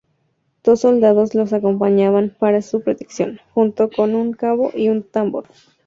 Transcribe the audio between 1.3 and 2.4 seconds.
los acompañaban